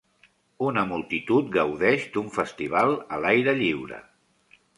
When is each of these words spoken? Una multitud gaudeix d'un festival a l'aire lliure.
Una 0.67 0.85
multitud 0.91 1.51
gaudeix 1.57 2.07
d'un 2.15 2.33
festival 2.39 2.97
a 2.99 3.21
l'aire 3.27 3.57
lliure. 3.61 4.03